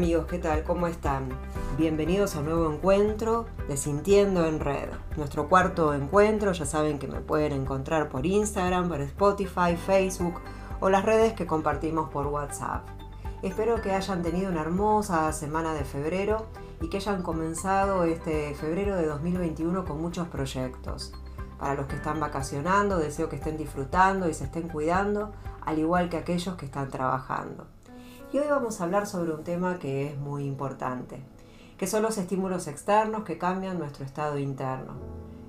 Amigos, 0.00 0.24
¿qué 0.30 0.38
tal? 0.38 0.64
¿Cómo 0.64 0.86
están? 0.86 1.28
Bienvenidos 1.76 2.34
a 2.34 2.38
un 2.38 2.46
nuevo 2.46 2.72
encuentro 2.72 3.44
de 3.68 3.76
Sintiendo 3.76 4.46
en 4.46 4.58
Red. 4.58 4.88
Nuestro 5.18 5.46
cuarto 5.46 5.92
encuentro, 5.92 6.52
ya 6.52 6.64
saben 6.64 6.98
que 6.98 7.06
me 7.06 7.20
pueden 7.20 7.52
encontrar 7.52 8.08
por 8.08 8.24
Instagram, 8.24 8.88
por 8.88 9.02
Spotify, 9.02 9.76
Facebook 9.76 10.40
o 10.80 10.88
las 10.88 11.04
redes 11.04 11.34
que 11.34 11.46
compartimos 11.46 12.08
por 12.08 12.28
WhatsApp. 12.28 12.88
Espero 13.42 13.82
que 13.82 13.92
hayan 13.92 14.22
tenido 14.22 14.50
una 14.50 14.62
hermosa 14.62 15.30
semana 15.34 15.74
de 15.74 15.84
febrero 15.84 16.46
y 16.80 16.88
que 16.88 16.96
hayan 16.96 17.22
comenzado 17.22 18.04
este 18.04 18.54
febrero 18.54 18.96
de 18.96 19.04
2021 19.04 19.84
con 19.84 20.00
muchos 20.00 20.28
proyectos. 20.28 21.12
Para 21.58 21.74
los 21.74 21.84
que 21.88 21.96
están 21.96 22.18
vacacionando, 22.20 22.96
deseo 22.96 23.28
que 23.28 23.36
estén 23.36 23.58
disfrutando 23.58 24.30
y 24.30 24.32
se 24.32 24.44
estén 24.44 24.70
cuidando, 24.70 25.32
al 25.60 25.78
igual 25.78 26.08
que 26.08 26.16
aquellos 26.16 26.56
que 26.56 26.64
están 26.64 26.88
trabajando. 26.88 27.66
Y 28.32 28.38
hoy 28.38 28.46
vamos 28.48 28.80
a 28.80 28.84
hablar 28.84 29.08
sobre 29.08 29.32
un 29.32 29.42
tema 29.42 29.80
que 29.80 30.06
es 30.06 30.16
muy 30.16 30.44
importante, 30.44 31.20
que 31.76 31.88
son 31.88 32.02
los 32.02 32.16
estímulos 32.16 32.68
externos 32.68 33.24
que 33.24 33.38
cambian 33.38 33.80
nuestro 33.80 34.04
estado 34.04 34.38
interno. 34.38 34.92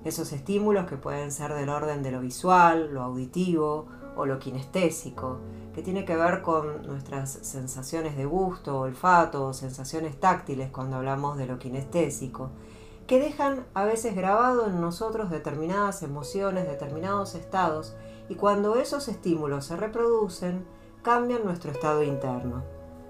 Esos 0.03 0.33
estímulos 0.33 0.87
que 0.87 0.97
pueden 0.97 1.31
ser 1.31 1.53
del 1.53 1.69
orden 1.69 2.01
de 2.01 2.09
lo 2.09 2.21
visual, 2.21 2.91
lo 2.91 3.03
auditivo 3.03 3.85
o 4.15 4.25
lo 4.25 4.39
kinestésico, 4.39 5.37
que 5.75 5.83
tiene 5.83 6.05
que 6.05 6.15
ver 6.15 6.41
con 6.41 6.87
nuestras 6.87 7.29
sensaciones 7.29 8.17
de 8.17 8.25
gusto, 8.25 8.79
olfato 8.79 9.45
o 9.45 9.53
sensaciones 9.53 10.19
táctiles 10.19 10.71
cuando 10.71 10.95
hablamos 10.95 11.37
de 11.37 11.45
lo 11.45 11.59
kinestésico, 11.59 12.49
que 13.05 13.19
dejan 13.19 13.67
a 13.75 13.85
veces 13.85 14.15
grabado 14.15 14.65
en 14.65 14.81
nosotros 14.81 15.29
determinadas 15.29 16.01
emociones, 16.01 16.67
determinados 16.67 17.35
estados, 17.35 17.95
y 18.27 18.33
cuando 18.33 18.77
esos 18.77 19.07
estímulos 19.07 19.65
se 19.65 19.75
reproducen, 19.75 20.65
cambian 21.01 21.43
nuestro 21.43 21.71
estado 21.71 22.03
interno. 22.03 22.63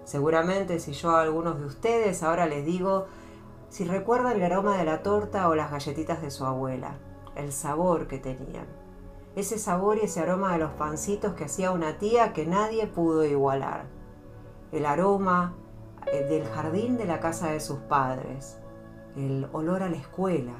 Seguramente 0.03 0.80
si 0.80 0.94
yo 0.94 1.11
a 1.11 1.22
algunos 1.22 1.59
de 1.59 1.66
ustedes 1.66 2.23
ahora 2.23 2.45
les 2.45 2.66
digo 2.66 3.08
si 3.70 3.86
recuerdan 3.86 4.36
el 4.36 4.44
aroma 4.44 4.78
de 4.78 4.84
la 4.84 5.02
torta 5.02 5.47
o 5.47 5.56
las 5.56 5.72
galletitas 5.72 6.22
de 6.22 6.30
su 6.30 6.45
abuela, 6.45 6.97
el 7.36 7.53
sabor 7.53 8.08
que 8.08 8.17
tenían. 8.17 8.66
Ese 9.36 9.58
sabor 9.58 9.97
y 9.97 10.02
ese 10.02 10.19
aroma 10.19 10.52
de 10.52 10.59
los 10.59 10.72
pancitos 10.72 11.36
que 11.36 11.45
hacía 11.45 11.72
una 11.72 11.97
tía 11.97 12.34
que 12.34 12.45
nadie 12.45 12.86
pudo 12.88 13.23
igualar. 13.23 13.86
El 14.73 14.86
aroma 14.86 15.53
eh, 16.12 16.25
del 16.25 16.45
jardín 16.47 16.97
de 16.97 17.06
la 17.06 17.22
casa 17.22 17.52
de 17.52 17.62
sus 17.62 17.80
padres. 17.80 18.58
El 19.16 19.47
olor 19.53 19.84
a 19.84 19.89
la 19.89 19.95
escuela. 19.95 20.53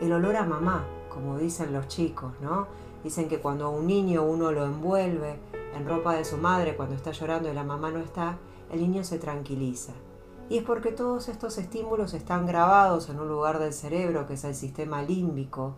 El 0.00 0.14
olor 0.14 0.36
a 0.36 0.44
mamá, 0.44 0.86
como 1.10 1.36
dicen 1.36 1.74
los 1.74 1.88
chicos, 1.88 2.32
¿no? 2.40 2.68
Dicen 3.02 3.28
que 3.28 3.40
cuando 3.40 3.66
a 3.66 3.68
un 3.68 3.86
niño 3.86 4.22
uno 4.22 4.50
lo 4.50 4.64
envuelve 4.64 5.38
en 5.74 5.86
ropa 5.86 6.14
de 6.14 6.24
su 6.24 6.36
madre 6.36 6.76
cuando 6.76 6.94
está 6.94 7.10
llorando 7.10 7.50
y 7.50 7.54
la 7.54 7.64
mamá 7.64 7.90
no 7.90 7.98
está, 7.98 8.38
el 8.70 8.80
niño 8.80 9.04
se 9.04 9.18
tranquiliza. 9.18 9.92
Y 10.48 10.58
es 10.58 10.64
porque 10.64 10.92
todos 10.92 11.28
estos 11.28 11.58
estímulos 11.58 12.14
están 12.14 12.46
grabados 12.46 13.08
en 13.08 13.18
un 13.18 13.28
lugar 13.28 13.58
del 13.58 13.72
cerebro 13.72 14.26
que 14.26 14.34
es 14.34 14.44
el 14.44 14.54
sistema 14.54 15.02
límbico, 15.02 15.76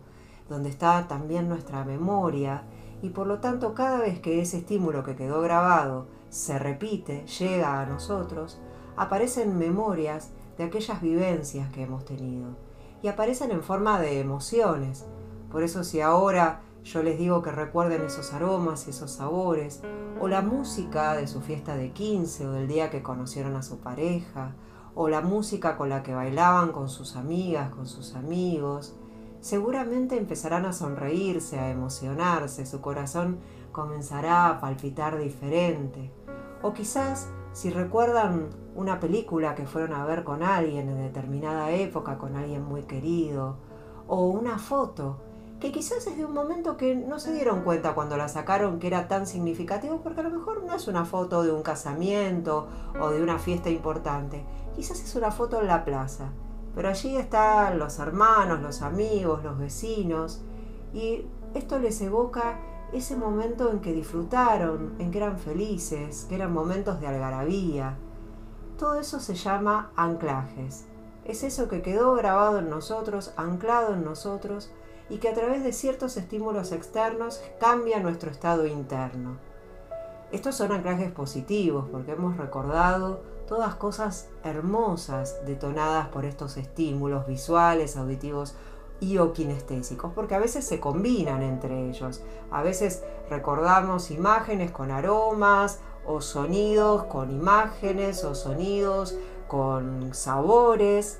donde 0.49 0.69
está 0.69 1.07
también 1.07 1.47
nuestra 1.47 1.83
memoria, 1.83 2.63
y 3.01 3.09
por 3.09 3.27
lo 3.27 3.39
tanto 3.39 3.73
cada 3.73 3.99
vez 3.99 4.19
que 4.19 4.41
ese 4.41 4.57
estímulo 4.57 5.03
que 5.03 5.15
quedó 5.15 5.41
grabado 5.41 6.07
se 6.29 6.59
repite, 6.59 7.25
llega 7.25 7.79
a 7.79 7.85
nosotros, 7.85 8.59
aparecen 8.95 9.57
memorias 9.57 10.31
de 10.57 10.65
aquellas 10.65 11.01
vivencias 11.01 11.71
que 11.71 11.83
hemos 11.83 12.03
tenido. 12.05 12.49
Y 13.01 13.07
aparecen 13.07 13.51
en 13.51 13.61
forma 13.61 13.99
de 13.99 14.19
emociones. 14.19 15.05
Por 15.51 15.63
eso 15.63 15.83
si 15.83 16.01
ahora 16.01 16.61
yo 16.87 17.03
les 17.03 17.17
digo 17.17 17.41
que 17.41 17.51
recuerden 17.51 18.03
esos 18.03 18.33
aromas 18.33 18.87
y 18.87 18.91
esos 18.91 19.11
sabores, 19.11 19.81
o 20.21 20.29
la 20.29 20.41
música 20.41 21.15
de 21.15 21.27
su 21.27 21.41
fiesta 21.41 21.75
de 21.75 21.91
15 21.91 22.47
o 22.47 22.51
del 22.53 22.67
día 22.69 22.89
que 22.89 23.03
conocieron 23.03 23.57
a 23.57 23.61
su 23.61 23.79
pareja, 23.79 24.55
o 24.95 25.09
la 25.09 25.19
música 25.19 25.75
con 25.75 25.89
la 25.89 26.01
que 26.01 26.15
bailaban 26.15 26.71
con 26.71 26.87
sus 26.87 27.17
amigas, 27.17 27.71
con 27.71 27.87
sus 27.87 28.15
amigos, 28.15 28.95
seguramente 29.41 30.17
empezarán 30.17 30.65
a 30.65 30.71
sonreírse, 30.71 31.59
a 31.59 31.69
emocionarse, 31.69 32.65
su 32.65 32.79
corazón 32.79 33.39
comenzará 33.73 34.47
a 34.47 34.61
palpitar 34.61 35.19
diferente. 35.19 36.13
O 36.61 36.73
quizás, 36.73 37.29
si 37.51 37.69
recuerdan 37.69 38.49
una 38.75 39.01
película 39.01 39.55
que 39.55 39.67
fueron 39.67 39.93
a 39.93 40.05
ver 40.05 40.23
con 40.23 40.41
alguien 40.41 40.87
en 40.87 41.03
determinada 41.03 41.69
época, 41.71 42.17
con 42.17 42.37
alguien 42.37 42.63
muy 42.63 42.83
querido, 42.83 43.57
o 44.07 44.27
una 44.27 44.57
foto 44.57 45.26
que 45.59 45.71
quizás 45.71 46.05
es 46.05 46.17
de 46.17 46.25
un 46.25 46.33
momento 46.33 46.77
que 46.77 46.95
no 46.95 47.19
se 47.19 47.33
dieron 47.33 47.63
cuenta 47.63 47.95
cuando 47.95 48.15
la 48.15 48.27
sacaron 48.27 48.79
que 48.79 48.87
era 48.87 49.07
tan 49.07 49.25
significativo, 49.25 50.01
porque 50.01 50.19
a 50.19 50.23
lo 50.23 50.29
mejor 50.29 50.63
no 50.63 50.75
es 50.75 50.87
una 50.87 51.05
foto 51.05 51.43
de 51.43 51.51
un 51.51 51.63
casamiento 51.63 52.67
o 52.99 53.09
de 53.09 53.23
una 53.23 53.39
fiesta 53.39 53.69
importante, 53.69 54.45
quizás 54.75 55.01
es 55.01 55.15
una 55.15 55.31
foto 55.31 55.59
en 55.59 55.67
la 55.67 55.83
plaza, 55.83 56.29
pero 56.75 56.89
allí 56.89 57.17
están 57.17 57.79
los 57.79 57.97
hermanos, 57.97 58.61
los 58.61 58.83
amigos, 58.83 59.43
los 59.43 59.57
vecinos, 59.57 60.41
y 60.93 61.25
esto 61.55 61.79
les 61.79 61.99
evoca 62.01 62.59
ese 62.93 63.17
momento 63.17 63.71
en 63.71 63.79
que 63.79 63.93
disfrutaron, 63.93 64.93
en 64.99 65.11
que 65.11 65.17
eran 65.17 65.39
felices, 65.39 66.25
que 66.29 66.35
eran 66.35 66.53
momentos 66.53 67.01
de 67.01 67.07
algarabía. 67.07 67.97
Todo 68.77 68.99
eso 68.99 69.19
se 69.19 69.33
llama 69.33 69.91
anclajes. 69.95 70.85
Es 71.25 71.43
eso 71.43 71.67
que 71.67 71.81
quedó 71.81 72.13
grabado 72.13 72.59
en 72.59 72.69
nosotros, 72.69 73.33
anclado 73.35 73.95
en 73.95 74.05
nosotros, 74.05 74.71
y 75.09 75.17
que 75.17 75.29
a 75.29 75.33
través 75.33 75.63
de 75.63 75.73
ciertos 75.73 76.17
estímulos 76.17 76.71
externos 76.71 77.41
cambia 77.59 77.99
nuestro 77.99 78.29
estado 78.29 78.65
interno. 78.65 79.37
Estos 80.31 80.55
son 80.55 80.71
anclajes 80.71 81.11
positivos 81.11 81.85
porque 81.91 82.11
hemos 82.11 82.37
recordado 82.37 83.21
todas 83.47 83.75
cosas 83.75 84.27
hermosas 84.43 85.37
detonadas 85.45 86.09
por 86.09 86.25
estos 86.25 86.57
estímulos 86.57 87.25
visuales, 87.25 87.95
auditivos 87.95 88.55
y 88.99 89.19
o 89.19 89.31
kinestésicos, 89.31 90.11
porque 90.13 90.35
a 90.35 90.39
veces 90.39 90.65
se 90.65 90.79
combinan 90.79 91.41
entre 91.43 91.87
ellos. 91.87 92.21
A 92.51 92.61
veces 92.61 93.03
recordamos 93.29 94.11
imágenes 94.11 94.71
con 94.71 94.91
aromas 94.91 95.79
o 96.05 96.21
sonidos 96.21 97.03
con 97.03 97.31
imágenes 97.31 98.23
o 98.23 98.33
sonidos 98.33 99.15
con 99.47 100.13
sabores. 100.13 101.19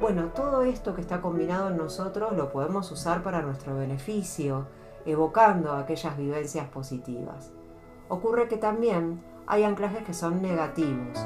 Bueno, 0.00 0.26
todo 0.32 0.62
esto 0.62 0.94
que 0.94 1.00
está 1.00 1.20
combinado 1.20 1.70
en 1.70 1.76
nosotros 1.76 2.32
lo 2.36 2.52
podemos 2.52 2.88
usar 2.92 3.24
para 3.24 3.42
nuestro 3.42 3.74
beneficio, 3.74 4.66
evocando 5.04 5.72
aquellas 5.72 6.16
vivencias 6.16 6.68
positivas. 6.68 7.50
Ocurre 8.08 8.46
que 8.46 8.58
también 8.58 9.20
hay 9.48 9.64
anclajes 9.64 10.04
que 10.04 10.14
son 10.14 10.40
negativos, 10.40 11.18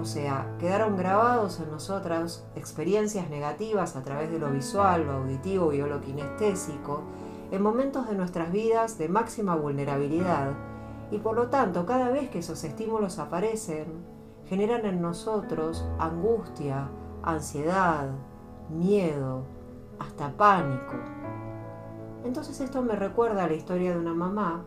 o 0.00 0.06
sea, 0.06 0.56
quedaron 0.58 0.96
grabados 0.96 1.60
en 1.60 1.70
nosotras 1.70 2.46
experiencias 2.56 3.28
negativas 3.28 3.94
a 3.94 4.02
través 4.02 4.30
de 4.30 4.38
lo 4.38 4.50
visual, 4.50 5.04
lo 5.04 5.12
auditivo 5.12 5.74
y 5.74 5.78
lo 5.78 6.00
kinestésico, 6.00 7.02
en 7.50 7.62
momentos 7.62 8.08
de 8.08 8.14
nuestras 8.14 8.50
vidas 8.50 8.96
de 8.96 9.10
máxima 9.10 9.54
vulnerabilidad, 9.54 10.52
y 11.10 11.18
por 11.18 11.36
lo 11.36 11.48
tanto 11.48 11.84
cada 11.84 12.08
vez 12.08 12.30
que 12.30 12.38
esos 12.38 12.64
estímulos 12.64 13.18
aparecen, 13.18 13.86
generan 14.46 14.86
en 14.86 15.02
nosotros 15.02 15.86
angustia, 15.98 16.88
ansiedad, 17.32 18.08
miedo, 18.70 19.44
hasta 19.98 20.30
pánico. 20.36 20.94
Entonces 22.24 22.60
esto 22.60 22.82
me 22.82 22.96
recuerda 22.96 23.44
a 23.44 23.48
la 23.48 23.54
historia 23.54 23.92
de 23.92 23.98
una 23.98 24.14
mamá 24.14 24.64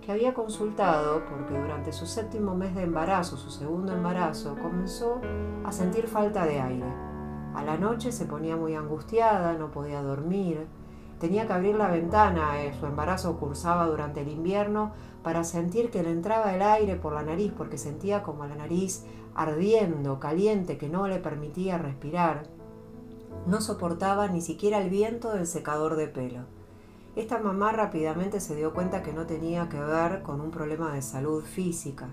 que 0.00 0.12
había 0.12 0.34
consultado 0.34 1.24
porque 1.26 1.58
durante 1.58 1.92
su 1.92 2.06
séptimo 2.06 2.54
mes 2.54 2.74
de 2.74 2.82
embarazo, 2.82 3.36
su 3.36 3.50
segundo 3.50 3.92
embarazo, 3.92 4.56
comenzó 4.60 5.20
a 5.64 5.72
sentir 5.72 6.08
falta 6.08 6.44
de 6.44 6.60
aire. 6.60 6.92
A 7.54 7.62
la 7.62 7.76
noche 7.76 8.12
se 8.12 8.24
ponía 8.24 8.56
muy 8.56 8.74
angustiada, 8.74 9.52
no 9.54 9.70
podía 9.70 10.02
dormir, 10.02 10.66
tenía 11.20 11.46
que 11.46 11.52
abrir 11.52 11.76
la 11.76 11.88
ventana, 11.88 12.62
eh, 12.62 12.74
su 12.78 12.86
embarazo 12.86 13.38
cursaba 13.38 13.86
durante 13.86 14.22
el 14.22 14.28
invierno, 14.28 14.92
para 15.22 15.44
sentir 15.44 15.90
que 15.90 16.02
le 16.02 16.10
entraba 16.10 16.54
el 16.54 16.62
aire 16.62 16.96
por 16.96 17.12
la 17.12 17.22
nariz, 17.22 17.52
porque 17.56 17.78
sentía 17.78 18.22
como 18.22 18.46
la 18.46 18.56
nariz 18.56 19.04
ardiendo, 19.34 20.20
caliente, 20.20 20.78
que 20.78 20.88
no 20.88 21.08
le 21.08 21.18
permitía 21.18 21.78
respirar. 21.78 22.44
No 23.46 23.60
soportaba 23.60 24.28
ni 24.28 24.40
siquiera 24.40 24.78
el 24.78 24.90
viento 24.90 25.32
del 25.32 25.46
secador 25.46 25.96
de 25.96 26.08
pelo. 26.08 26.40
Esta 27.16 27.38
mamá 27.38 27.72
rápidamente 27.72 28.40
se 28.40 28.56
dio 28.56 28.72
cuenta 28.72 29.02
que 29.02 29.12
no 29.12 29.26
tenía 29.26 29.68
que 29.68 29.78
ver 29.78 30.22
con 30.22 30.40
un 30.40 30.50
problema 30.50 30.92
de 30.92 31.02
salud 31.02 31.44
física, 31.44 32.08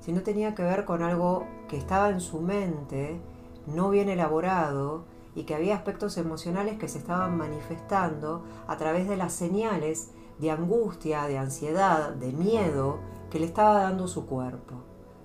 sino 0.00 0.22
tenía 0.22 0.54
que 0.54 0.62
ver 0.62 0.84
con 0.84 1.02
algo 1.02 1.46
que 1.68 1.76
estaba 1.76 2.10
en 2.10 2.20
su 2.20 2.40
mente, 2.40 3.20
no 3.66 3.90
bien 3.90 4.08
elaborado, 4.08 5.04
y 5.34 5.44
que 5.44 5.54
había 5.54 5.74
aspectos 5.74 6.16
emocionales 6.16 6.78
que 6.78 6.88
se 6.88 6.98
estaban 6.98 7.36
manifestando 7.36 8.44
a 8.68 8.76
través 8.76 9.08
de 9.08 9.16
las 9.16 9.32
señales 9.32 10.10
de 10.38 10.50
angustia, 10.50 11.24
de 11.24 11.38
ansiedad, 11.38 12.10
de 12.10 12.32
miedo 12.32 12.98
que 13.30 13.38
le 13.38 13.46
estaba 13.46 13.82
dando 13.82 14.08
su 14.08 14.26
cuerpo. 14.26 14.74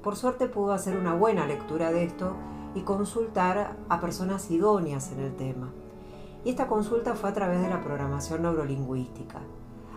Por 0.04 0.16
suerte 0.16 0.48
pudo 0.48 0.74
hacer 0.74 0.98
una 0.98 1.14
buena 1.14 1.46
lectura 1.46 1.92
de 1.92 2.04
esto 2.04 2.34
y 2.76 2.82
consultar 2.82 3.78
a 3.90 4.00
personas 4.00 4.50
idóneas 4.52 5.12
en 5.12 5.20
el 5.20 5.36
tema. 5.36 5.72
Y 6.46 6.52
esta 6.52 6.68
consulta 6.68 7.16
fue 7.16 7.30
a 7.30 7.34
través 7.34 7.62
de 7.62 7.70
la 7.70 7.82
programación 7.82 8.44
neurolingüística. 8.44 9.40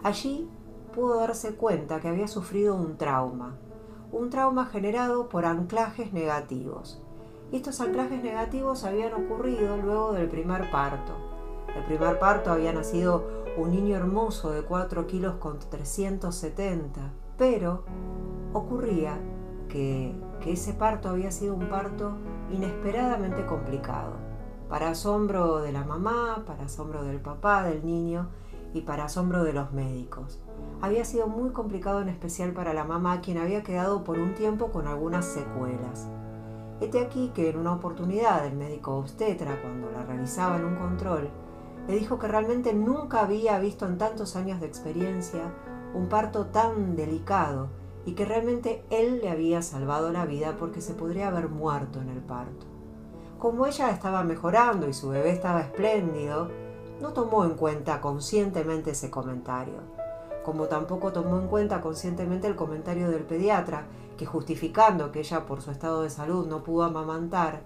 Allí 0.03 0.49
pudo 0.93 1.21
darse 1.21 1.55
cuenta 1.55 2.01
que 2.01 2.09
había 2.09 2.27
sufrido 2.27 2.75
un 2.75 2.97
trauma, 2.97 3.57
un 4.11 4.29
trauma 4.31 4.67
generado 4.67 5.29
por 5.29 5.47
anclajes 5.47 6.13
negativos. 6.13 7.01
Y 7.51 7.57
estos 7.57 7.81
anclajes 7.81 8.23
negativos 8.23 8.85
habían 8.85 9.15
ocurrido 9.15 9.77
luego 9.77 10.13
del 10.13 10.29
primer 10.29 10.71
parto. 10.71 11.13
El 11.77 11.85
primer 11.85 12.19
parto 12.19 12.51
había 12.51 12.73
nacido 12.73 13.42
un 13.57 13.71
niño 13.71 13.97
hermoso 13.97 14.51
de 14.51 14.63
4 14.63 15.07
kilos 15.07 15.35
con 15.35 15.59
370, 15.59 17.13
pero 17.37 17.85
ocurría 18.53 19.19
que, 19.69 20.15
ese 20.47 20.73
parto 20.73 21.09
había 21.09 21.31
sido 21.31 21.55
un 21.55 21.69
parto 21.69 22.17
inesperadamente 22.51 23.47
complicado, 23.47 24.15
para 24.69 24.91
asombro 24.91 25.61
de 25.61 25.71
la 25.71 25.85
mamá, 25.85 26.43
para 26.47 26.65
asombro 26.65 27.05
del 27.05 27.21
papá, 27.21 27.63
del 27.63 27.85
niño 27.85 28.29
y 28.75 28.81
para 28.81 29.05
asombro 29.05 29.45
de 29.45 29.53
los 29.53 29.73
médicos. 29.73 30.41
Había 30.81 31.05
sido 31.05 31.29
muy 31.29 31.51
complicado 31.51 32.01
en 32.01 32.09
especial 32.09 32.53
para 32.53 32.75
la 32.75 32.85
mamá, 32.85 33.21
quien 33.21 33.39
había 33.39 33.63
quedado 33.63 34.03
por 34.03 34.19
un 34.19 34.35
tiempo 34.35 34.73
con 34.73 34.89
algunas 34.89 35.27
secuelas. 35.27 36.09
Este 36.81 37.01
aquí 37.01 37.31
que 37.33 37.51
en 37.51 37.59
una 37.59 37.75
oportunidad 37.75 38.45
el 38.45 38.57
médico 38.57 38.97
obstetra, 38.97 39.61
cuando 39.63 39.93
la 39.93 40.03
realizaba 40.05 40.57
en 40.57 40.65
un 40.65 40.75
control, 40.75 41.29
le 41.89 41.97
dijo 41.97 42.19
que 42.19 42.29
realmente 42.29 42.75
nunca 42.75 43.23
había 43.23 43.59
visto 43.59 43.87
en 43.87 43.99
tantos 43.99 44.37
años 44.37 44.61
de 44.61 44.67
experiencia 44.67 45.53
un 45.95 46.09
parto 46.09 46.47
tan 46.47 46.97
delicado 46.97 47.69
y 48.05 48.13
que 48.13 48.25
realmente 48.25 48.85
él 48.91 49.21
le 49.23 49.31
había 49.31 49.63
salvado 49.63 50.11
la 50.13 50.25
vida 50.25 50.57
porque 50.59 50.81
se 50.81 50.95
podría 50.95 51.29
haber 51.29 51.49
muerto 51.49 52.01
en 52.01 52.09
el 52.09 52.21
parto. 52.21 52.67
Como 53.39 53.67
ella 53.67 53.91
estaba 53.91 54.23
mejorando 54.23 54.89
y 54.89 54.93
su 54.93 55.09
bebé 55.09 55.31
estaba 55.31 55.61
espléndido, 55.61 56.49
no 57.01 57.13
tomó 57.13 57.45
en 57.45 57.55
cuenta 57.55 58.01
conscientemente 58.01 58.93
ese 58.93 59.11
comentario, 59.11 59.81
como 60.45 60.67
tampoco 60.67 61.13
tomó 61.13 61.39
en 61.39 61.49
cuenta 61.49 61.81
conscientemente 61.81 62.47
el 62.47 62.57
comentario 62.57 63.11
del 63.11 63.25
pediatra, 63.25 63.87
que 64.17 64.27
justificando 64.27 65.11
que 65.11 65.21
ella 65.21 65.47
por 65.47 65.63
su 65.63 65.73
estado 65.73 66.03
de 66.03 66.11
salud 66.11 66.47
no 66.47 66.63
pudo 66.63 66.85
amamantar, 66.85 67.63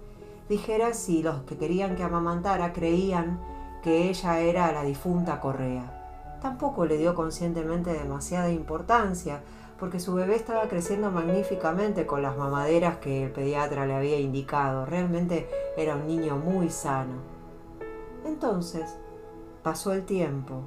dijera 0.48 0.94
si 0.94 1.22
los 1.22 1.42
que 1.42 1.58
querían 1.58 1.96
que 1.96 2.02
amamantara 2.02 2.72
creían 2.72 3.40
que 3.86 4.10
ella 4.10 4.40
era 4.40 4.72
la 4.72 4.82
difunta 4.82 5.40
Correa. 5.40 6.38
Tampoco 6.42 6.86
le 6.86 6.98
dio 6.98 7.14
conscientemente 7.14 7.92
demasiada 7.92 8.50
importancia, 8.50 9.42
porque 9.78 10.00
su 10.00 10.12
bebé 10.12 10.34
estaba 10.34 10.66
creciendo 10.66 11.12
magníficamente 11.12 12.04
con 12.04 12.20
las 12.20 12.36
mamaderas 12.36 12.96
que 12.96 13.22
el 13.22 13.30
pediatra 13.30 13.86
le 13.86 13.94
había 13.94 14.18
indicado. 14.18 14.86
Realmente 14.86 15.48
era 15.76 15.94
un 15.94 16.08
niño 16.08 16.36
muy 16.36 16.68
sano. 16.68 17.20
Entonces, 18.24 18.98
pasó 19.62 19.92
el 19.92 20.04
tiempo 20.04 20.64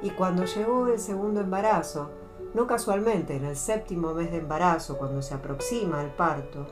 y 0.00 0.08
cuando 0.08 0.46
llegó 0.46 0.88
el 0.88 0.98
segundo 0.98 1.42
embarazo, 1.42 2.12
no 2.54 2.66
casualmente 2.66 3.36
en 3.36 3.44
el 3.44 3.56
séptimo 3.56 4.14
mes 4.14 4.30
de 4.30 4.38
embarazo, 4.38 4.96
cuando 4.96 5.20
se 5.20 5.34
aproxima 5.34 6.02
el 6.02 6.12
parto, 6.12 6.66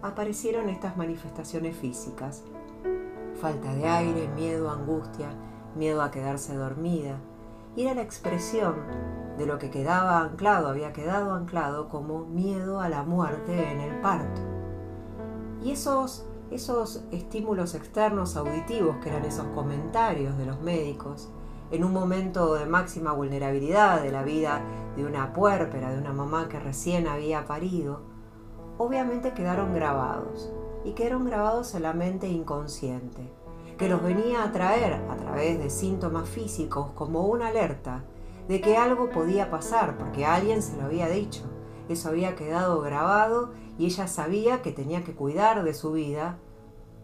aparecieron 0.00 0.70
estas 0.70 0.96
manifestaciones 0.96 1.76
físicas. 1.76 2.44
Falta 3.40 3.74
de 3.74 3.86
aire, 3.86 4.28
miedo, 4.28 4.70
angustia, 4.70 5.28
miedo 5.74 6.02
a 6.02 6.10
quedarse 6.10 6.54
dormida. 6.54 7.18
Y 7.74 7.82
era 7.82 7.94
la 7.94 8.02
expresión 8.02 8.74
de 9.36 9.46
lo 9.46 9.58
que 9.58 9.70
quedaba 9.70 10.20
anclado, 10.20 10.68
había 10.68 10.92
quedado 10.92 11.34
anclado 11.34 11.88
como 11.88 12.24
miedo 12.24 12.80
a 12.80 12.88
la 12.88 13.02
muerte 13.02 13.70
en 13.70 13.80
el 13.80 14.00
parto. 14.00 14.40
Y 15.62 15.72
esos 15.72 16.26
esos 16.50 17.04
estímulos 17.10 17.74
externos 17.74 18.36
auditivos, 18.36 18.96
que 19.02 19.08
eran 19.08 19.24
esos 19.24 19.46
comentarios 19.48 20.38
de 20.38 20.46
los 20.46 20.60
médicos, 20.60 21.28
en 21.70 21.82
un 21.82 21.92
momento 21.92 22.54
de 22.54 22.66
máxima 22.66 23.12
vulnerabilidad 23.12 24.00
de 24.00 24.12
la 24.12 24.22
vida 24.22 24.60
de 24.96 25.04
una 25.04 25.32
puérpera, 25.32 25.90
de 25.90 25.98
una 25.98 26.12
mamá 26.12 26.48
que 26.48 26.60
recién 26.60 27.08
había 27.08 27.46
parido, 27.46 28.02
obviamente 28.78 29.34
quedaron 29.34 29.74
grabados 29.74 30.52
y 30.86 30.92
quedaron 30.92 31.24
grabados 31.24 31.74
en 31.74 31.82
la 31.82 31.92
mente 31.92 32.28
inconsciente, 32.28 33.28
que 33.76 33.88
los 33.88 34.02
venía 34.02 34.44
a 34.44 34.52
traer 34.52 34.94
a 34.94 35.16
través 35.16 35.58
de 35.58 35.68
síntomas 35.68 36.28
físicos 36.28 36.90
como 36.94 37.26
una 37.26 37.48
alerta 37.48 38.04
de 38.46 38.60
que 38.60 38.76
algo 38.76 39.10
podía 39.10 39.50
pasar 39.50 39.98
porque 39.98 40.24
alguien 40.24 40.62
se 40.62 40.76
lo 40.76 40.84
había 40.84 41.08
dicho. 41.08 41.42
Eso 41.88 42.08
había 42.08 42.36
quedado 42.36 42.80
grabado 42.82 43.50
y 43.78 43.86
ella 43.86 44.06
sabía 44.06 44.62
que 44.62 44.70
tenía 44.70 45.02
que 45.02 45.14
cuidar 45.14 45.64
de 45.64 45.74
su 45.74 45.90
vida 45.92 46.38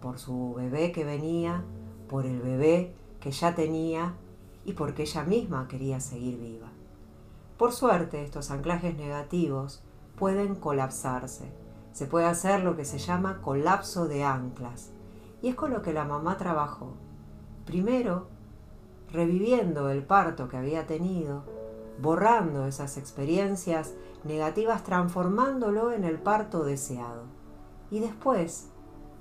por 0.01 0.21
su 0.21 0.55
bebé 0.55 0.93
que 0.93 1.05
venía, 1.05 1.65
por 2.09 2.25
el 2.25 2.41
bebé 2.41 2.95
que 3.19 3.33
ya 3.33 3.57
tenía 3.57 4.15
y 4.65 4.75
porque 4.75 5.03
ella 5.03 5.25
misma 5.25 5.67
quería 5.67 5.99
seguir 5.99 6.39
viva. 6.39 6.69
Por 7.59 7.73
suerte, 7.73 8.23
estos 8.23 8.53
anclajes 8.53 8.97
negativos 8.97 9.83
pueden 10.17 10.55
colapsarse. 10.55 11.62
Se 11.93 12.07
puede 12.07 12.27
hacer 12.27 12.63
lo 12.63 12.77
que 12.77 12.85
se 12.85 12.99
llama 12.99 13.41
colapso 13.43 14.09
de 14.09 14.25
anclas. 14.25 14.91
Y 15.43 15.49
es 15.49 15.55
con 15.55 15.73
lo 15.73 15.83
que 15.83 15.93
la 15.93 16.05
mamá 16.05 16.37
trabajó. 16.37 16.95
Primero, 17.67 18.29
reviviendo 19.13 19.91
el 19.91 20.03
parto 20.05 20.49
que 20.49 20.57
había 20.57 20.87
tenido, 20.87 21.43
borrando 22.01 22.67
esas 22.67 22.97
experiencias 22.97 23.95
negativas, 24.25 24.83
transformándolo 24.85 25.93
en 25.93 26.05
el 26.05 26.19
parto 26.19 26.65
deseado. 26.65 27.25
Y 27.91 28.01
después, 28.01 28.71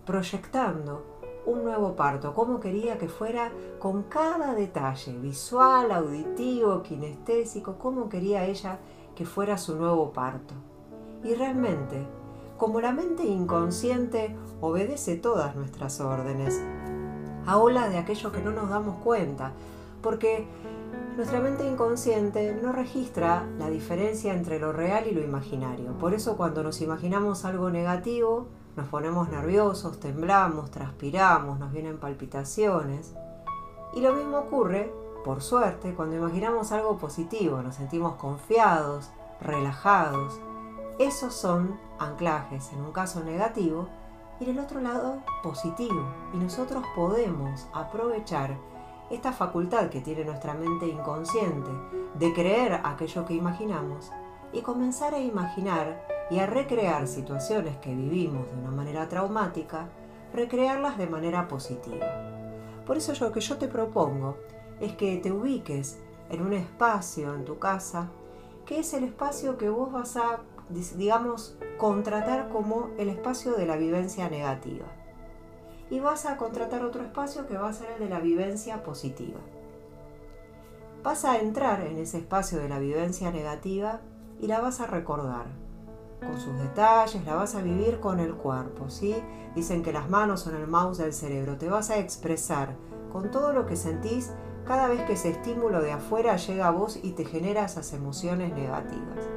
proyectando 0.06 1.04
un 1.46 1.64
nuevo 1.64 1.96
parto, 1.96 2.34
cómo 2.34 2.60
quería 2.60 2.98
que 2.98 3.10
fuera 3.10 3.52
con 3.80 4.04
cada 4.04 4.54
detalle, 4.54 5.18
visual, 5.18 5.92
auditivo, 5.92 6.84
kinestésico, 6.84 7.78
cómo 7.78 8.10
quería 8.10 8.46
ella 8.46 8.80
que 9.16 9.26
fuera 9.26 9.58
su 9.58 9.76
nuevo 9.76 10.14
parto. 10.14 10.54
Y 11.24 11.34
realmente, 11.34 12.06
como 12.62 12.80
la 12.80 12.92
mente 12.92 13.24
inconsciente 13.24 14.36
obedece 14.60 15.16
todas 15.16 15.56
nuestras 15.56 16.00
órdenes, 16.00 16.62
a 17.48 17.58
ola 17.58 17.90
de 17.90 17.98
aquello 17.98 18.32
que 18.32 18.44
no 18.44 18.52
nos 18.52 18.70
damos 18.70 18.98
cuenta, 18.98 19.52
porque 20.04 20.46
nuestra 21.18 21.40
mente 21.40 21.68
inconsciente 21.68 22.56
no 22.62 22.72
registra 22.72 23.48
la 23.58 23.68
diferencia 23.72 24.36
entre 24.36 24.60
lo 24.60 24.74
real 24.74 25.08
y 25.08 25.12
lo 25.12 25.22
imaginario. 25.22 25.98
Por 25.98 26.14
eso 26.14 26.38
cuando 26.38 26.62
nos 26.62 26.82
imaginamos 26.82 27.46
algo 27.46 27.72
negativo, 27.72 28.46
nos 28.76 28.88
ponemos 28.90 29.30
nerviosos, 29.30 30.00
temblamos, 30.00 30.70
transpiramos, 30.70 31.58
nos 31.58 31.72
vienen 31.72 31.98
palpitaciones. 31.98 33.16
Y 33.96 34.02
lo 34.02 34.14
mismo 34.14 34.38
ocurre, 34.38 34.94
por 35.26 35.42
suerte, 35.42 35.96
cuando 35.96 36.16
imaginamos 36.16 36.72
algo 36.72 37.00
positivo, 37.00 37.64
nos 37.64 37.74
sentimos 37.74 38.18
confiados, 38.18 39.10
relajados. 39.42 40.40
Esos 41.02 41.34
son 41.34 41.80
anclajes 41.98 42.72
en 42.74 42.82
un 42.82 42.92
caso 42.92 43.24
negativo 43.24 43.88
y 44.40 44.44
en 44.44 44.52
el 44.52 44.60
otro 44.60 44.80
lado 44.82 45.24
positivo. 45.42 46.06
Y 46.32 46.38
nosotros 46.38 46.84
podemos 46.96 47.68
aprovechar 47.74 48.56
esta 49.10 49.34
facultad 49.34 49.90
que 49.90 50.02
tiene 50.02 50.24
nuestra 50.24 50.54
mente 50.54 50.86
inconsciente 50.86 51.72
de 52.20 52.32
creer 52.34 52.82
aquello 52.84 53.26
que 53.26 53.34
imaginamos 53.34 54.12
y 54.54 54.62
comenzar 54.62 55.16
a 55.16 55.20
imaginar 55.20 56.06
y 56.30 56.38
a 56.38 56.46
recrear 56.46 57.08
situaciones 57.08 57.78
que 57.78 57.96
vivimos 57.96 58.46
de 58.52 58.60
una 58.60 58.70
manera 58.70 59.10
traumática, 59.10 59.90
recrearlas 60.36 61.00
de 61.00 61.08
manera 61.08 61.48
positiva. 61.48 62.06
Por 62.86 62.98
eso 62.98 63.12
lo 63.20 63.32
que 63.32 63.42
yo 63.42 63.58
te 63.58 63.68
propongo 63.68 64.38
es 64.80 64.96
que 64.96 65.18
te 65.18 65.32
ubiques 65.32 65.98
en 66.30 66.44
un 66.44 66.54
espacio 66.54 67.34
en 67.34 67.44
tu 67.44 67.58
casa, 67.58 68.12
que 68.68 68.78
es 68.78 68.94
el 68.94 69.06
espacio 69.06 69.58
que 69.58 69.68
vos 69.68 69.92
vas 69.92 70.16
a, 70.16 70.42
digamos, 70.74 71.58
contratar 71.78 72.50
como 72.50 72.90
el 72.98 73.10
espacio 73.10 73.54
de 73.54 73.66
la 73.66 73.76
vivencia 73.76 74.30
negativa. 74.30 74.86
Y 75.90 76.00
vas 76.00 76.26
a 76.26 76.38
contratar 76.38 76.86
otro 76.86 77.04
espacio 77.04 77.48
que 77.48 77.58
va 77.58 77.70
a 77.70 77.74
ser 77.74 77.92
el 77.92 78.00
de 78.00 78.10
la 78.10 78.20
vivencia 78.20 78.84
positiva. 78.84 79.40
Vas 81.04 81.26
a 81.26 81.40
entrar 81.40 81.82
en 81.82 81.98
ese 81.98 82.20
espacio 82.20 82.60
de 82.60 82.70
la 82.70 82.80
vivencia 82.80 83.32
negativa 83.32 84.02
y 84.40 84.48
la 84.48 84.62
vas 84.62 84.80
a 84.80 84.88
recordar 84.88 85.46
con 86.22 86.40
sus 86.40 86.58
detalles, 86.60 87.26
la 87.26 87.36
vas 87.36 87.56
a 87.56 87.62
vivir 87.62 88.00
con 88.00 88.20
el 88.20 88.36
cuerpo, 88.36 88.90
¿sí? 88.90 89.16
Dicen 89.56 89.82
que 89.82 89.92
las 89.92 90.10
manos 90.10 90.42
son 90.42 90.56
el 90.56 90.68
mouse 90.68 91.00
del 91.00 91.14
cerebro, 91.14 91.58
te 91.58 91.68
vas 91.68 91.90
a 91.90 91.98
expresar 91.98 92.76
con 93.12 93.32
todo 93.32 93.54
lo 93.54 93.66
que 93.66 93.76
sentís 93.76 94.32
cada 94.66 94.88
vez 94.88 95.02
que 95.02 95.14
ese 95.14 95.30
estímulo 95.30 95.82
de 95.82 95.92
afuera 95.92 96.38
llega 96.38 96.68
a 96.68 96.72
vos 96.72 97.00
y 97.02 97.12
te 97.12 97.26
genera 97.26 97.66
esas 97.66 97.94
emociones 97.94 98.54
negativas. 98.54 99.28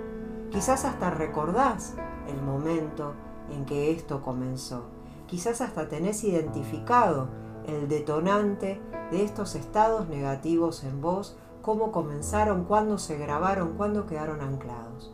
Quizás 0.54 0.84
hasta 0.84 1.10
recordás 1.10 1.94
el 2.28 2.40
momento 2.40 3.14
en 3.50 3.64
que 3.64 3.90
esto 3.90 4.22
comenzó. 4.22 4.84
Quizás 5.26 5.60
hasta 5.60 5.88
tenés 5.88 6.22
identificado 6.22 7.26
el 7.66 7.88
detonante 7.88 8.80
de 9.10 9.24
estos 9.24 9.56
estados 9.56 10.08
negativos 10.08 10.84
en 10.84 11.00
vos, 11.00 11.36
cómo 11.60 11.90
comenzaron, 11.90 12.66
cuándo 12.66 12.98
se 12.98 13.18
grabaron, 13.18 13.72
cuándo 13.76 14.06
quedaron 14.06 14.42
anclados. 14.42 15.12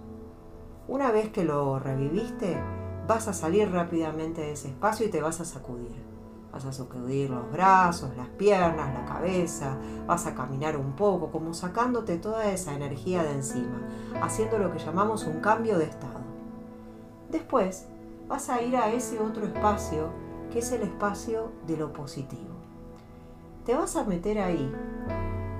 Una 0.87 1.11
vez 1.11 1.31
que 1.31 1.45
lo 1.45 1.79
reviviste, 1.79 2.63
vas 3.09 3.27
a 3.27 3.33
salir 3.33 3.73
rápidamente 3.73 4.43
de 4.43 4.53
ese 4.53 4.69
espacio 4.69 5.07
y 5.07 5.11
te 5.11 5.23
vas 5.23 5.41
a 5.41 5.47
sacudir. 5.47 6.10
Vas 6.53 6.65
a 6.65 6.73
sacudir 6.73 7.31
los 7.31 7.51
brazos, 7.53 8.17
las 8.17 8.29
piernas, 8.29 8.93
la 8.93 9.05
cabeza, 9.05 9.77
vas 10.07 10.27
a 10.27 10.35
caminar 10.35 10.77
un 10.77 10.93
poco, 10.93 11.31
como 11.31 11.55
sacándote 11.55 12.19
toda 12.19 12.51
esa 12.51 12.75
energía 12.75 13.23
de 13.23 13.33
encima, 13.33 13.87
haciendo 14.21 14.59
lo 14.59 14.73
que 14.73 14.81
llamamos 14.81 15.25
un 15.25 15.41
cambio 15.41 15.79
de 15.79 15.85
estado. 15.85 16.21
Después, 17.31 17.87
vas 18.29 18.51
a 18.51 18.61
ir 18.63 18.77
a 18.77 18.91
ese 18.91 19.21
otro 19.21 19.47
espacio 19.47 20.09
que 20.51 20.59
es 20.59 20.73
el 20.73 20.83
espacio 20.83 21.53
de 21.67 21.77
lo 21.77 21.93
positivo. 21.93 22.55
Te 23.65 23.75
vas 23.75 23.95
a 23.95 24.05
meter 24.05 24.41
ahí 24.41 24.73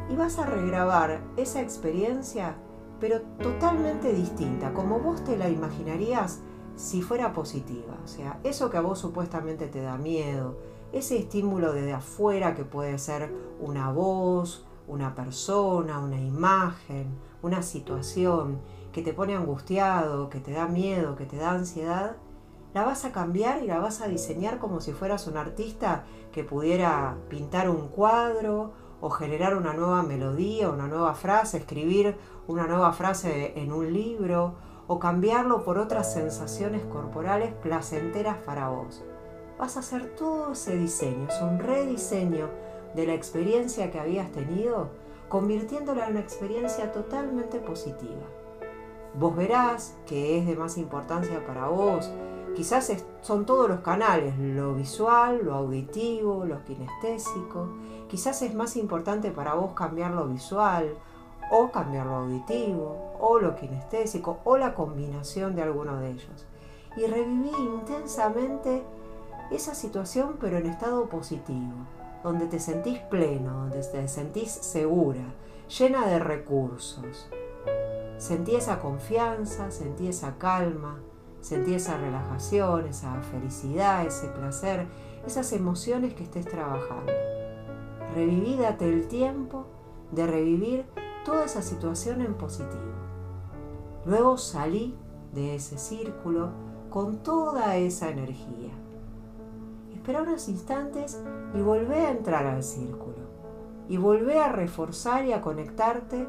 y 0.09 0.17
vas 0.17 0.39
a 0.39 0.47
regrabar 0.47 1.21
esa 1.37 1.61
experiencia, 1.61 2.57
pero 2.99 3.21
totalmente 3.41 4.13
distinta, 4.13 4.73
como 4.73 4.99
vos 4.99 5.23
te 5.23 5.37
la 5.37 5.49
imaginarías 5.49 6.41
si 6.75 7.03
fuera 7.03 7.33
positiva. 7.33 7.97
O 8.05 8.09
sea, 8.09 8.41
eso 8.43 8.71
que 8.71 8.79
a 8.79 8.81
vos 8.81 8.99
supuestamente 8.99 9.69
te 9.69 9.81
da 9.81 9.97
miedo, 9.97 10.57
ese 10.93 11.19
estímulo 11.19 11.73
desde 11.73 11.93
afuera 11.93 12.55
que 12.55 12.65
puede 12.65 12.99
ser 12.99 13.33
una 13.61 13.91
voz, 13.93 14.67
una 14.89 15.15
persona, 15.15 15.99
una 15.99 16.21
imagen, 16.21 17.17
una 17.43 17.63
situación 17.63 18.61
que 18.93 19.03
te 19.03 19.13
pone 19.13 19.37
angustiado, 19.37 20.29
que 20.31 20.41
te 20.41 20.53
da 20.53 20.67
miedo, 20.67 21.17
que 21.17 21.27
te 21.27 21.37
da 21.37 21.53
ansiedad, 21.53 22.17
la 22.75 22.85
vas 22.85 23.05
a 23.05 23.13
cambiar 23.13 23.63
y 23.63 23.67
la 23.67 23.79
vas 23.79 24.01
a 24.01 24.09
diseñar 24.09 24.59
como 24.59 24.81
si 24.81 24.93
fueras 24.93 25.27
un 25.27 25.37
artista 25.37 26.05
que 26.33 26.45
pudiera 26.45 27.17
pintar 27.29 27.69
un 27.69 27.89
cuadro 27.89 28.73
o 29.01 29.11
generar 29.11 29.57
una 29.57 29.73
nueva 29.73 30.03
melodía, 30.03 30.69
una 30.69 30.87
nueva 30.87 31.15
frase, 31.15 31.59
escribir 31.59 32.17
una 32.47 32.67
nueva 32.67 32.93
frase 32.93 33.59
en 33.59 33.73
un 33.73 33.93
libro 33.93 34.55
o 34.87 34.99
cambiarlo 34.99 35.65
por 35.65 35.79
otras 35.79 36.13
sensaciones 36.13 36.83
corporales 36.85 37.53
placenteras 37.55 38.39
para 38.39 38.69
vos. 38.69 39.05
Vas 39.61 39.77
a 39.77 39.81
hacer 39.81 40.17
todo 40.17 40.53
ese 40.53 40.77
diseño, 40.77 41.29
es 41.29 41.41
un 41.43 41.59
rediseño 41.59 42.49
de 42.95 43.07
la 43.07 43.15
experiencia 43.15 43.91
que 43.91 44.01
habías 44.01 44.33
tenido, 44.33 44.89
convirtiéndola 45.29 46.07
en 46.07 46.13
una 46.13 46.21
experiencia 46.21 46.91
totalmente 46.91 47.59
positiva. 47.59 48.25
Vos 49.15 49.37
verás 49.37 49.97
que 50.07 50.39
es 50.39 50.47
de 50.47 50.57
más 50.57 50.79
importancia 50.79 51.45
para 51.47 51.69
vos 51.69 52.11
Quizás 52.55 52.93
son 53.21 53.47
todos 53.47 53.69
los 53.69 53.81
canales, 53.81 54.37
lo 54.39 54.75
visual, 54.75 55.41
lo 55.45 55.55
auditivo, 55.55 56.45
lo 56.45 56.65
kinestésico. 56.65 57.69
Quizás 58.09 58.43
es 58.43 58.55
más 58.55 58.77
importante 58.77 59.31
para 59.31 59.55
vos 59.55 59.73
cambiar 59.73 60.11
lo 60.11 60.27
visual 60.27 60.97
o 61.53 61.71
cambiar 61.71 62.07
lo 62.07 62.17
auditivo 62.17 63.15
o 63.21 63.39
lo 63.39 63.55
kinestésico 63.55 64.41
o 64.45 64.57
la 64.57 64.75
combinación 64.75 65.55
de 65.55 65.63
alguno 65.63 66.01
de 66.01 66.11
ellos. 66.11 66.47
Y 66.97 67.07
reviví 67.07 67.53
intensamente 67.57 68.83
esa 69.51 69.75
situación 69.75 70.37
pero 70.41 70.59
en 70.59 70.67
estado 70.67 71.09
positivo, 71.09 71.87
donde 72.23 72.47
te 72.47 72.59
sentís 72.59 72.99
pleno, 72.99 73.53
donde 73.61 73.83
te 73.83 74.09
sentís 74.09 74.51
segura, 74.51 75.35
llena 75.79 76.07
de 76.07 76.19
recursos. 76.19 77.29
Sentí 78.19 78.55
esa 78.55 78.81
confianza, 78.81 79.71
sentí 79.71 80.09
esa 80.09 80.37
calma, 80.37 81.01
Sentí 81.41 81.75
esa 81.75 81.97
relajación, 81.97 82.87
esa 82.87 83.15
felicidad, 83.23 84.07
ese 84.07 84.29
placer, 84.29 84.87
esas 85.27 85.53
emociones 85.53 86.13
que 86.15 86.25
estés 86.25 86.47
trabajando. 86.47 87.13
Reviví, 88.15 88.59
el 88.81 89.09
tiempo 89.09 89.67
de 90.13 90.27
revivir 90.27 90.85
toda 91.25 91.47
esa 91.47 91.63
situación 91.63 92.21
en 92.21 92.35
positivo. 92.35 92.93
Luego 94.05 94.37
salí 94.37 94.97
de 95.33 95.55
ese 95.55 95.79
círculo 95.79 96.51
con 96.91 97.23
toda 97.23 97.77
esa 97.77 98.11
energía. 98.11 98.73
Espera 100.01 100.23
unos 100.23 100.49
instantes 100.49 101.21
y 101.55 101.61
volvé 101.61 102.07
a 102.07 102.11
entrar 102.11 102.47
al 102.47 102.63
círculo. 102.63 103.19
Y 103.87 103.99
volvé 103.99 104.39
a 104.39 104.51
reforzar 104.51 105.27
y 105.27 105.35
a 105.35 105.43
conectarte 105.43 106.27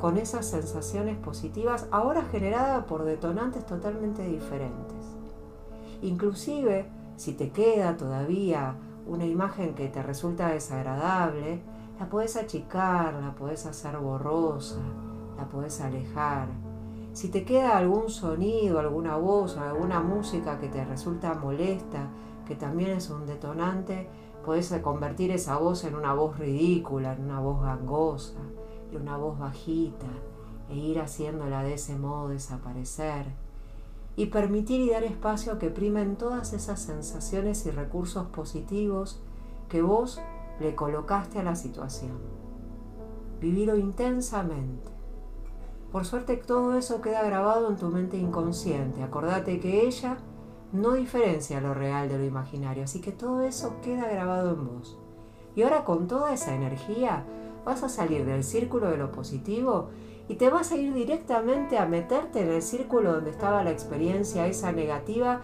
con 0.00 0.16
esas 0.16 0.44
sensaciones 0.44 1.18
positivas, 1.18 1.86
ahora 1.92 2.24
generadas 2.24 2.84
por 2.86 3.04
detonantes 3.04 3.64
totalmente 3.64 4.26
diferentes. 4.26 5.06
Inclusive, 6.02 6.90
si 7.14 7.34
te 7.34 7.50
queda 7.50 7.96
todavía 7.96 8.74
una 9.06 9.24
imagen 9.24 9.76
que 9.76 9.86
te 9.86 10.02
resulta 10.02 10.48
desagradable, 10.48 11.62
la 12.00 12.08
puedes 12.08 12.34
achicar, 12.36 13.14
la 13.14 13.36
puedes 13.36 13.66
hacer 13.66 13.98
borrosa, 13.98 14.80
la 15.36 15.48
puedes 15.48 15.80
alejar. 15.80 16.48
Si 17.12 17.28
te 17.28 17.44
queda 17.44 17.78
algún 17.78 18.08
sonido, 18.08 18.80
alguna 18.80 19.16
voz 19.16 19.56
alguna 19.58 20.00
música 20.00 20.58
que 20.58 20.68
te 20.68 20.84
resulta 20.84 21.34
molesta, 21.34 22.08
que 22.52 22.58
también 22.58 22.90
es 22.90 23.08
un 23.08 23.24
detonante, 23.24 24.08
puedes 24.44 24.70
convertir 24.82 25.30
esa 25.30 25.56
voz 25.56 25.84
en 25.84 25.94
una 25.94 26.12
voz 26.12 26.38
ridícula, 26.38 27.14
en 27.14 27.24
una 27.24 27.40
voz 27.40 27.62
gangosa 27.62 28.34
una 28.96 29.16
voz 29.16 29.38
bajita 29.38 30.06
e 30.68 30.76
ir 30.76 31.00
haciéndola 31.00 31.62
de 31.62 31.74
ese 31.74 31.96
modo 31.96 32.28
desaparecer 32.28 33.24
y 34.16 34.26
permitir 34.26 34.80
y 34.80 34.90
dar 34.90 35.04
espacio 35.04 35.52
a 35.52 35.58
que 35.58 35.70
primen 35.70 36.16
todas 36.16 36.52
esas 36.52 36.80
sensaciones 36.80 37.64
y 37.64 37.70
recursos 37.70 38.26
positivos 38.26 39.22
que 39.70 39.80
vos 39.80 40.20
le 40.60 40.74
colocaste 40.74 41.38
a 41.38 41.42
la 41.42 41.56
situación. 41.56 42.18
Vivirlo 43.40 43.76
intensamente. 43.76 44.90
Por 45.90 46.04
suerte 46.04 46.36
todo 46.36 46.76
eso 46.76 47.00
queda 47.00 47.22
grabado 47.22 47.70
en 47.70 47.76
tu 47.76 47.88
mente 47.88 48.18
inconsciente. 48.18 49.02
Acordate 49.02 49.58
que 49.58 49.86
ella 49.86 50.18
no 50.72 50.92
diferencia 50.92 51.60
lo 51.60 51.74
real 51.74 52.08
de 52.08 52.18
lo 52.18 52.24
imaginario, 52.24 52.84
así 52.84 53.00
que 53.00 53.12
todo 53.12 53.42
eso 53.42 53.76
queda 53.82 54.08
grabado 54.08 54.54
en 54.54 54.66
vos. 54.66 54.98
Y 55.54 55.62
ahora 55.62 55.84
con 55.84 56.08
toda 56.08 56.32
esa 56.32 56.54
energía 56.54 57.24
vas 57.64 57.82
a 57.82 57.88
salir 57.88 58.24
del 58.24 58.42
círculo 58.42 58.90
de 58.90 58.96
lo 58.96 59.12
positivo 59.12 59.90
y 60.28 60.36
te 60.36 60.48
vas 60.48 60.72
a 60.72 60.76
ir 60.76 60.94
directamente 60.94 61.78
a 61.78 61.86
meterte 61.86 62.40
en 62.40 62.48
el 62.48 62.62
círculo 62.62 63.12
donde 63.12 63.30
estaba 63.30 63.62
la 63.62 63.70
experiencia 63.70 64.46
esa 64.46 64.72
negativa, 64.72 65.42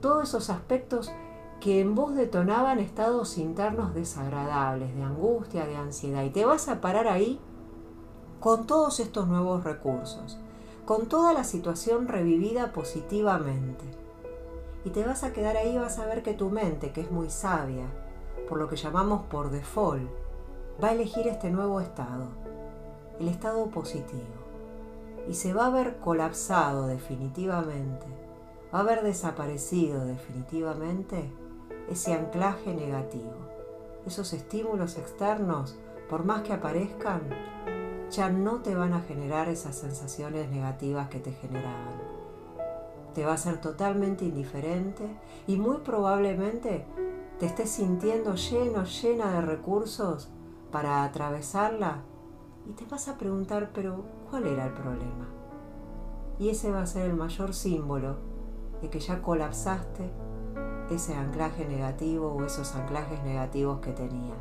todos 0.00 0.28
esos 0.28 0.50
aspectos 0.50 1.12
que 1.60 1.80
en 1.80 1.94
vos 1.94 2.14
detonaban 2.14 2.78
estados 2.78 3.38
internos 3.38 3.94
desagradables, 3.94 4.94
de 4.94 5.02
angustia, 5.02 5.66
de 5.66 5.76
ansiedad, 5.76 6.24
y 6.24 6.30
te 6.30 6.44
vas 6.44 6.68
a 6.68 6.80
parar 6.80 7.06
ahí 7.06 7.40
con 8.40 8.66
todos 8.66 9.00
estos 9.00 9.28
nuevos 9.28 9.64
recursos, 9.64 10.38
con 10.84 11.06
toda 11.06 11.32
la 11.32 11.44
situación 11.44 12.08
revivida 12.08 12.72
positivamente. 12.72 14.03
Y 14.84 14.90
te 14.90 15.04
vas 15.04 15.24
a 15.24 15.32
quedar 15.32 15.56
ahí 15.56 15.78
vas 15.78 15.98
a 15.98 16.06
ver 16.06 16.22
que 16.22 16.34
tu 16.34 16.50
mente, 16.50 16.92
que 16.92 17.00
es 17.00 17.10
muy 17.10 17.30
sabia, 17.30 17.86
por 18.48 18.58
lo 18.58 18.68
que 18.68 18.76
llamamos 18.76 19.22
por 19.22 19.50
default, 19.50 20.08
va 20.82 20.88
a 20.88 20.92
elegir 20.92 21.26
este 21.26 21.50
nuevo 21.50 21.80
estado, 21.80 22.26
el 23.18 23.28
estado 23.28 23.66
positivo, 23.68 24.22
y 25.28 25.34
se 25.34 25.54
va 25.54 25.66
a 25.66 25.70
ver 25.70 25.96
colapsado 25.98 26.86
definitivamente, 26.86 28.06
va 28.72 28.78
a 28.78 28.82
haber 28.82 29.02
desaparecido 29.02 30.04
definitivamente 30.04 31.30
ese 31.88 32.12
anclaje 32.12 32.74
negativo. 32.74 33.32
Esos 34.06 34.32
estímulos 34.34 34.98
externos, 34.98 35.76
por 36.10 36.24
más 36.24 36.42
que 36.42 36.52
aparezcan, 36.52 37.22
ya 38.10 38.28
no 38.28 38.60
te 38.60 38.74
van 38.74 38.92
a 38.92 39.00
generar 39.00 39.48
esas 39.48 39.76
sensaciones 39.76 40.50
negativas 40.50 41.08
que 41.08 41.20
te 41.20 41.32
generaban. 41.32 42.23
Te 43.14 43.24
va 43.24 43.34
a 43.34 43.38
ser 43.38 43.60
totalmente 43.60 44.24
indiferente 44.24 45.06
y 45.46 45.56
muy 45.56 45.78
probablemente 45.78 46.84
te 47.38 47.46
estés 47.46 47.70
sintiendo 47.70 48.34
lleno, 48.34 48.84
llena 48.84 49.32
de 49.32 49.40
recursos 49.40 50.30
para 50.72 51.04
atravesarla 51.04 52.02
y 52.68 52.72
te 52.72 52.84
vas 52.86 53.08
a 53.08 53.18
preguntar, 53.18 53.70
pero 53.72 54.04
¿cuál 54.30 54.46
era 54.46 54.66
el 54.66 54.72
problema? 54.72 55.28
Y 56.38 56.48
ese 56.48 56.72
va 56.72 56.82
a 56.82 56.86
ser 56.86 57.06
el 57.06 57.14
mayor 57.14 57.54
símbolo 57.54 58.16
de 58.82 58.90
que 58.90 58.98
ya 58.98 59.22
colapsaste 59.22 60.10
ese 60.90 61.14
anclaje 61.14 61.66
negativo 61.66 62.32
o 62.32 62.44
esos 62.44 62.74
anclajes 62.74 63.22
negativos 63.22 63.80
que 63.80 63.92
tenían. 63.92 64.36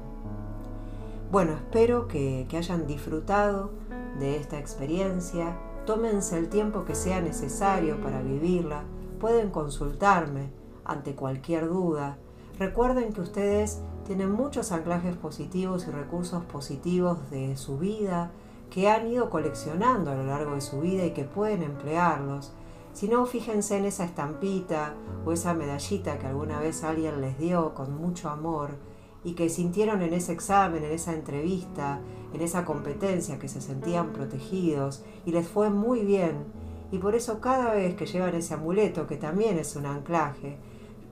Bueno, 1.31 1.53
espero 1.53 2.07
que, 2.07 2.45
que 2.49 2.57
hayan 2.57 2.85
disfrutado 2.85 3.71
de 4.19 4.37
esta 4.37 4.59
experiencia. 4.59 5.57
Tómense 5.85 6.37
el 6.37 6.47
tiempo 6.47 6.85
que 6.85 6.95
sea 6.95 7.19
necesario 7.19 7.99
para 7.99 8.21
vivirla. 8.21 8.83
Pueden 9.19 9.49
consultarme 9.49 10.49
ante 10.85 11.13
cualquier 11.13 11.67
duda. 11.67 12.17
Recuerden 12.57 13.11
que 13.11 13.19
ustedes 13.19 13.81
tienen 14.05 14.31
muchos 14.31 14.71
anclajes 14.71 15.17
positivos 15.17 15.85
y 15.87 15.91
recursos 15.91 16.43
positivos 16.45 17.29
de 17.31 17.57
su 17.57 17.77
vida 17.77 18.31
que 18.69 18.89
han 18.89 19.07
ido 19.07 19.29
coleccionando 19.29 20.11
a 20.11 20.15
lo 20.15 20.25
largo 20.25 20.55
de 20.55 20.61
su 20.61 20.79
vida 20.79 21.05
y 21.05 21.11
que 21.11 21.25
pueden 21.25 21.63
emplearlos. 21.63 22.53
Si 22.93 23.07
no, 23.07 23.25
fíjense 23.25 23.77
en 23.77 23.85
esa 23.85 24.05
estampita 24.05 24.93
o 25.25 25.31
esa 25.33 25.53
medallita 25.53 26.17
que 26.17 26.27
alguna 26.27 26.59
vez 26.59 26.83
alguien 26.83 27.19
les 27.19 27.37
dio 27.37 27.73
con 27.73 27.97
mucho 27.97 28.29
amor 28.29 28.77
y 29.23 29.33
que 29.33 29.49
sintieron 29.49 30.01
en 30.01 30.13
ese 30.13 30.31
examen, 30.31 30.83
en 30.83 30.91
esa 30.91 31.13
entrevista, 31.13 32.01
en 32.33 32.41
esa 32.41 32.65
competencia, 32.65 33.39
que 33.39 33.47
se 33.47 33.61
sentían 33.61 34.11
protegidos 34.11 35.03
y 35.25 35.31
les 35.31 35.47
fue 35.47 35.69
muy 35.69 36.01
bien. 36.01 36.45
Y 36.91 36.97
por 36.97 37.15
eso 37.15 37.39
cada 37.39 37.73
vez 37.73 37.95
que 37.95 38.05
llevan 38.05 38.35
ese 38.35 38.53
amuleto, 38.53 39.07
que 39.07 39.17
también 39.17 39.57
es 39.57 39.75
un 39.75 39.85
anclaje, 39.85 40.57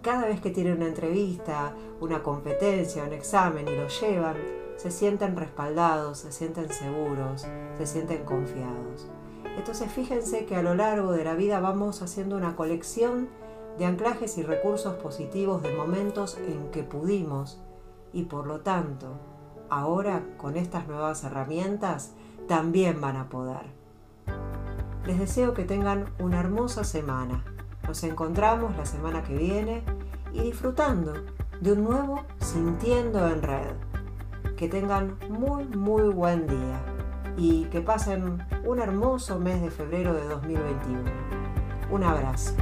cada 0.02 0.26
vez 0.26 0.42
que 0.42 0.50
tienen 0.50 0.78
una 0.78 0.88
entrevista, 0.88 1.74
una 2.00 2.24
competencia, 2.24 3.04
un 3.04 3.14
examen 3.14 3.68
y 3.68 3.76
lo 3.76 3.88
llevan, 3.88 4.36
se 4.78 4.90
sienten 4.90 5.36
respaldados, 5.36 6.20
se 6.20 6.32
sienten 6.32 6.70
seguros, 6.72 7.46
se 7.78 7.86
sienten 7.86 8.24
confiados. 8.24 9.08
Entonces 9.58 9.92
fíjense 9.92 10.46
que 10.46 10.56
a 10.56 10.64
lo 10.64 10.74
largo 10.74 11.12
de 11.12 11.24
la 11.24 11.36
vida 11.36 11.60
vamos 11.60 12.02
haciendo 12.02 12.36
una 12.36 12.56
colección 12.56 13.30
de 13.78 13.86
anclajes 13.86 14.38
y 14.38 14.44
recursos 14.44 14.96
positivos 14.96 15.62
de 15.62 15.74
momentos 15.74 16.38
en 16.38 16.72
que 16.72 16.84
pudimos 16.84 17.60
y 18.14 18.24
por 18.24 18.48
lo 18.48 18.62
tanto, 18.62 19.20
ahora 19.72 20.22
con 20.38 20.58
estas 20.58 20.88
nuevas 20.88 21.24
herramientas 21.24 22.12
también 22.48 23.02
van 23.02 23.16
a 23.16 23.30
poder. 23.30 23.66
Les 25.06 25.18
deseo 25.18 25.54
que 25.54 25.64
tengan 25.64 26.14
una 26.20 26.40
hermosa 26.40 26.84
semana. 26.84 27.44
Nos 27.88 28.04
encontramos 28.04 28.76
la 28.78 28.86
semana 28.86 29.24
que 29.24 29.36
viene 29.36 29.84
y 30.34 30.42
disfrutando 30.42 31.14
de 31.62 31.72
un 31.72 31.84
nuevo 31.86 32.26
Sintiendo 32.40 33.28
en 33.30 33.42
Red. 33.42 33.76
Que 34.58 34.68
tengan 34.68 35.18
muy, 35.30 35.66
muy 35.66 36.10
buen 36.10 36.46
día 36.46 36.84
y 37.38 37.64
que 37.66 37.82
pasen 37.82 38.44
un 38.66 38.80
hermoso 38.80 39.40
mes 39.40 39.62
de 39.62 39.72
febrero 39.72 40.14
de 40.14 40.26
2021. 40.26 41.10
Un 41.90 42.04
abrazo. 42.04 42.54